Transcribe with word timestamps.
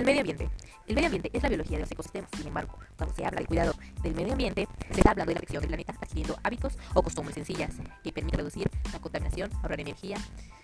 El 0.00 0.06
medio 0.06 0.20
ambiente. 0.20 0.48
El 0.86 0.94
medio 0.94 1.08
ambiente 1.08 1.30
es 1.30 1.42
la 1.42 1.50
biología 1.50 1.76
de 1.76 1.82
los 1.82 1.90
ecosistemas. 1.90 2.30
Sin 2.34 2.46
embargo, 2.46 2.78
cuando 2.96 3.14
se 3.14 3.22
habla 3.22 3.36
del 3.36 3.46
cuidado 3.46 3.74
del 4.02 4.14
medio 4.14 4.32
ambiente, 4.32 4.66
se 4.90 4.96
está 4.96 5.10
hablando 5.10 5.28
de 5.28 5.34
la 5.34 5.40
protección 5.40 5.60
del 5.60 5.68
planeta 5.68 5.92
adquiriendo 6.00 6.38
hábitos 6.42 6.78
o 6.94 7.02
costumbres 7.02 7.34
sencillas 7.34 7.74
que 8.02 8.10
permiten 8.10 8.38
reducir 8.38 8.70
la 8.94 8.98
contaminación, 8.98 9.52
ahorrar 9.56 9.78
energía 9.78 10.16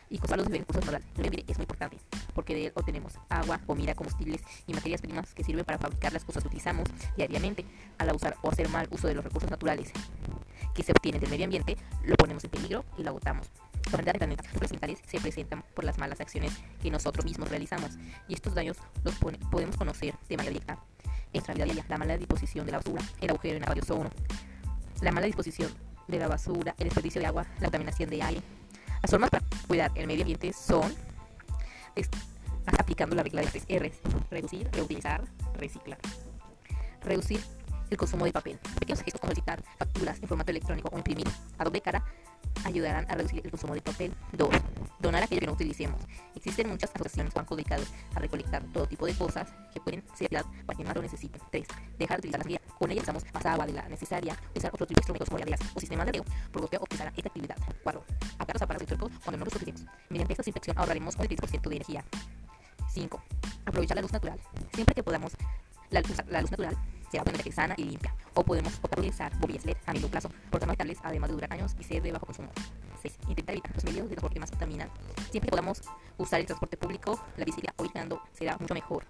y 0.09 0.17
conservar 0.17 0.49
los 0.49 0.59
recursos 0.59 0.83
naturales. 0.83 1.07
El 1.17 1.19
medio 1.19 1.29
ambiente 1.29 1.53
es 1.53 1.59
muy 1.59 1.65
importante 1.65 1.99
porque 2.35 2.55
de 2.55 2.67
él 2.69 2.73
obtenemos 2.77 3.13
agua, 3.29 3.59
comida, 3.67 3.95
combustibles 3.95 4.41
y 4.67 4.73
materias 4.73 5.03
primas 5.03 5.35
que 5.35 5.45
sirven 5.45 5.67
para 5.67 5.77
fabricar 5.77 6.15
las 6.15 6.25
cosas 6.25 6.43
que 6.43 6.49
utilizamos 6.49 6.89
diariamente. 7.19 7.67
Al 7.99 8.17
usar 8.17 8.39
o 8.41 8.51
hacer 8.51 8.71
mal 8.71 8.89
uso 8.91 9.07
de 9.07 9.17
los 9.17 9.23
recursos 9.23 9.51
naturales 9.51 9.93
que 10.75 10.83
se 10.83 10.93
obtienen 10.93 11.21
del 11.21 11.29
medio 11.29 11.45
ambiente, 11.45 11.77
lo 12.05 12.17
ponemos 12.17 12.43
en 12.43 12.51
peligro 12.53 12.87
y 12.97 13.03
lo 13.03 13.11
agotamos. 13.11 13.51
La 13.87 13.95
humanidad 13.95 14.13
del 14.15 14.19
planeta, 14.19 14.43
los 14.53 14.63
ambientales 14.63 14.99
se 15.07 15.21
presentan 15.21 15.65
por 15.75 15.85
las 15.85 15.99
malas 15.99 16.21
acciones 16.21 16.53
que 16.83 16.91
nosotros 16.91 17.25
mismos 17.25 17.49
realizamos 17.49 17.93
y 18.29 18.35
estos 18.35 18.55
daños 18.55 18.77
los 19.05 19.15
podemos 19.15 19.77
conocer 19.77 20.15
de 20.29 20.37
manera 20.37 20.53
directa 20.53 20.79
en 21.05 21.33
nuestra 21.35 21.55
vida 21.55 21.65
diaria. 21.67 21.85
La 21.89 21.99
mala 21.99 22.17
disposición 22.17 22.67
de 22.67 22.73
la 22.73 22.79
basura, 22.79 23.03
el 23.21 23.31
agujero 23.31 23.57
en 23.57 23.63
el 23.63 23.69
radiozono, 23.69 24.11
la 25.01 25.13
mala 25.13 25.27
disposición 25.27 25.73
de 26.09 26.19
la 26.19 26.27
basura, 26.27 26.75
el 26.79 26.85
desperdicio 26.85 27.21
de 27.21 27.27
agua, 27.29 27.47
la 27.61 27.67
contaminación 27.67 28.11
de 28.11 28.23
aire. 28.23 28.43
Las 29.03 29.11
formas 29.11 29.31
para 29.31 29.45
cuidar 29.69 29.93
el 29.95 30.07
medio 30.07 30.23
ambiente 30.23 30.53
son 30.53 30.93
aplicando 32.67 33.15
la 33.15 33.23
regla 33.23 33.43
de 33.43 33.45
las 33.45 33.53
tres 33.53 33.67
R's, 33.69 34.01
reducir, 34.31 34.69
reutilizar, 34.73 35.23
reciclar. 35.55 35.99
Reducir 37.03 37.41
el 37.89 37.97
consumo 37.97 38.25
de 38.25 38.33
papel. 38.33 38.59
Pequeños 38.81 39.03
gestos 39.03 39.21
como 39.21 39.31
solicitar 39.31 39.63
facturas 39.79 40.19
en 40.21 40.29
formato 40.29 40.51
electrónico 40.51 40.89
o 40.93 40.97
imprimir 40.97 41.29
a 41.59 41.65
doble 41.65 41.81
cara 41.81 42.05
ayudarán 42.67 43.07
a 43.11 43.15
reducir 43.15 43.41
el 43.45 43.51
consumo 43.51 43.75
de 43.75 43.81
papel. 43.81 44.13
2. 44.33 44.49
Donar 44.99 45.23
aquello 45.23 45.41
que 45.41 45.47
no 45.47 45.53
utilicemos. 45.53 46.01
Existen 46.35 46.69
muchas 46.69 46.91
asociaciones 46.95 47.33
o 47.35 47.37
bancos 47.37 47.57
dedicados 47.57 47.93
a 48.15 48.19
recolectar 48.19 48.63
todo 48.73 48.87
tipo 48.87 49.07
de 49.07 49.15
cosas 49.15 49.49
que 49.73 49.81
pueden 49.81 50.03
ser 50.15 50.29
usadas 50.33 50.47
para 50.67 50.77
quien 50.77 50.87
más 50.87 50.97
lo 50.97 51.03
necesite. 51.03 51.39
3. 51.51 51.67
Dejar 51.99 52.17
de 52.17 52.29
utilizar 52.29 52.41
la 52.41 52.49
guía. 52.49 52.61
Con 52.79 52.91
ella 52.91 53.03
usamos 53.03 53.25
más 53.33 53.47
agua 53.47 53.67
de 53.67 53.73
la 53.73 53.89
necesaria. 53.89 54.37
Utilizar 54.51 54.71
otros 54.75 54.89
tipos 54.89 55.07
de 55.07 55.13
instrumentos 55.13 55.29
como 55.29 55.39
llaveras 55.39 55.61
o 55.75 55.81
sistemas 55.81 56.07
de 56.07 56.13
riego 56.13 56.27
por 56.53 56.63
lo 56.63 56.69
que 56.69 56.77
optimizará 56.77 57.13
esta 57.17 57.29
actividad. 57.29 57.57
4. 57.83 58.05
Apagar 58.35 58.55
los 58.55 58.63
aparatos 58.63 58.89
electrónicos 58.89 59.25
cuando 59.25 59.39
no 59.39 59.45
los 59.45 59.55
utilicemos. 59.55 59.93
Mediante 60.11 60.33
esta 60.33 60.43
desinfección 60.43 60.79
ahorraremos 60.79 61.15
un 61.17 61.27
10% 61.27 61.69
de 61.69 61.77
energía. 61.77 62.05
5. 62.93 63.23
Aprovechar 63.65 63.97
la 63.97 64.03
luz 64.03 64.13
natural. 64.13 64.41
Siempre 64.73 64.95
que 64.95 65.03
podamos, 65.03 65.33
la 65.91 66.03
la 66.29 66.41
luz 66.41 66.51
natural 66.51 66.77
será 67.11 67.23
obviamente 67.23 67.53
sana 67.53 67.75
y 67.77 67.85
limpia. 67.85 68.15
O 68.35 68.43
podemos 68.43 68.75
optar 68.83 68.99
utilizar 68.99 69.33
bombillas 69.39 69.65
LED 69.65 69.77
a 69.87 69.93
medio 69.93 70.09
plazo, 70.09 70.31
porque 70.51 70.67
no 70.67 70.73
estables, 70.73 70.99
además 71.03 71.31
de 71.31 71.35
durar 71.35 71.53
años 71.53 71.75
y 71.79 71.85
ser 71.85 72.03
de 72.03 72.13
bajo 72.13 72.27
consumo. 72.27 72.51
6. 73.03 73.19
Intentar 73.29 73.55
evitar 73.55 73.75
los 73.75 73.85
medios 73.85 74.09
de 74.09 74.17
transporte 74.17 74.41
más 74.41 74.51
contaminan. 74.51 74.91
Siempre 75.31 75.49
que 75.49 75.51
podamos 75.51 75.81
usar 76.19 76.41
el 76.41 76.47
transporte 76.47 76.77
público, 76.77 77.19
la 77.37 77.45
bicicleta 77.45 77.75
o 77.77 78.21
será 78.33 78.57
mucho 78.59 78.75
mejor. 78.75 79.07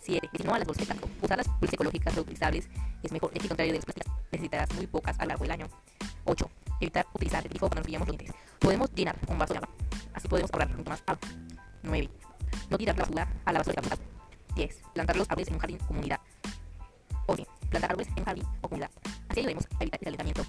7. 0.00 0.30
Si 0.36 0.42
no 0.44 0.54
a 0.54 0.58
las 0.58 0.66
bolsas 0.66 0.86
de 0.86 0.94
plástico. 0.94 1.10
Usar 1.22 1.38
las 1.38 1.48
bolsas 1.48 1.74
ecológicas 1.74 2.14
reutilizables 2.14 2.68
es 3.02 3.12
mejor, 3.12 3.32
ya 3.32 3.40
que 3.40 3.48
contrario 3.48 3.72
de 3.72 3.78
las 3.78 3.84
plásticas 3.84 4.12
necesitarás 4.30 4.74
muy 4.74 4.86
pocas 4.86 5.18
a 5.18 5.22
lo 5.22 5.28
largo 5.28 5.44
del 5.44 5.52
año. 5.52 5.66
8. 6.24 6.50
Evitar 6.80 7.06
utilizar 7.14 7.42
el 7.42 7.48
grifo 7.48 7.66
cuando 7.66 7.76
nos 7.76 7.86
pillamos 7.86 8.08
los 8.08 8.16
dientes. 8.16 8.36
Podemos 8.58 8.92
llenar 8.94 9.16
un 9.26 9.38
vaso 9.38 9.54
de 9.54 9.58
agua. 9.58 9.70
Así 10.14 10.28
podemos 10.28 10.50
ahorrar 10.52 10.76
mucho 10.76 10.90
más 10.90 11.02
agua. 11.06 11.20
9. 11.82 12.10
No 12.70 12.78
tirar 12.78 12.96
la 12.96 13.02
basura 13.02 13.28
a 13.44 13.52
la 13.52 13.58
basura 13.58 13.82
de 13.82 13.82
la 13.82 13.96
casa. 13.96 14.02
10. 14.54 14.82
Plantar 14.94 15.16
los 15.16 15.30
árboles 15.30 15.48
en 15.48 15.54
un 15.54 15.60
jardín 15.60 15.78
o. 17.26 17.32
11. 17.32 17.46
Plantar 17.70 17.90
árboles 17.90 18.08
en 18.16 18.24
jardín 18.24 18.44
o 18.60 18.68
comunidad. 18.68 18.90
Así 19.28 19.40
ayudaremos 19.40 19.64
a 19.64 19.82
evitar 19.82 19.98
el 20.00 20.04
calentamiento. 20.04 20.44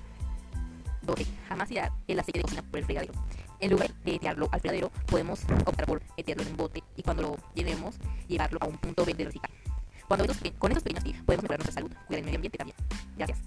12. 1.02 1.26
Jamás 1.48 1.68
tirar 1.70 1.92
el 2.08 2.20
aceite 2.20 2.40
de 2.40 2.44
cocina 2.44 2.62
por 2.64 2.80
el 2.80 2.86
fregadero. 2.86 3.14
En 3.60 3.72
lugar 3.72 3.94
de 4.04 4.20
tirarlo 4.20 4.50
al 4.52 4.60
fregadero, 4.60 4.92
podemos 5.08 5.44
optar 5.66 5.86
por 5.86 6.02
meterlo 6.16 6.44
en 6.44 6.50
un 6.50 6.58
bote 6.58 6.84
y 6.96 7.02
cuando 7.02 7.24
lo 7.24 7.38
llenemos, 7.56 7.96
llevarlo 8.28 8.60
a 8.62 8.68
un 8.68 8.78
punto 8.78 9.04
verde 9.04 9.20
de 9.20 9.26
reciclar. 9.26 9.52
Cuando 10.08 10.26
estos, 10.26 10.52
con 10.58 10.72
estos 10.72 10.84
pequeños 10.84 11.04
tips 11.04 11.24
podemos 11.24 11.44
mejorar 11.44 11.60
nuestra 11.60 11.74
salud, 11.74 11.92
cuidar 12.08 12.20
el 12.20 12.26
medio 12.26 12.38
ambiente 12.38 12.58
también. 12.58 12.78
Gracias. 13.18 13.40